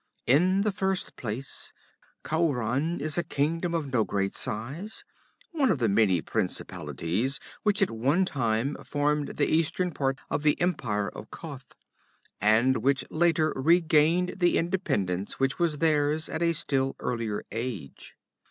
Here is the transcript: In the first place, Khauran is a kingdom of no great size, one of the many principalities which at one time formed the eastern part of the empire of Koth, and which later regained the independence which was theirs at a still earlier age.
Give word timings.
In 0.25 0.61
the 0.61 0.71
first 0.71 1.15
place, 1.15 1.73
Khauran 2.23 2.99
is 2.99 3.19
a 3.19 3.23
kingdom 3.23 3.75
of 3.75 3.93
no 3.93 4.03
great 4.03 4.33
size, 4.33 5.03
one 5.51 5.69
of 5.69 5.77
the 5.77 5.87
many 5.87 6.21
principalities 6.21 7.39
which 7.61 7.83
at 7.83 7.91
one 7.91 8.25
time 8.25 8.75
formed 8.83 9.37
the 9.37 9.45
eastern 9.47 9.91
part 9.91 10.17
of 10.27 10.41
the 10.41 10.59
empire 10.59 11.09
of 11.09 11.29
Koth, 11.29 11.75
and 12.41 12.77
which 12.77 13.05
later 13.11 13.53
regained 13.55 14.39
the 14.39 14.57
independence 14.57 15.39
which 15.39 15.59
was 15.59 15.77
theirs 15.77 16.29
at 16.29 16.41
a 16.41 16.53
still 16.53 16.95
earlier 16.99 17.43
age. 17.51 18.15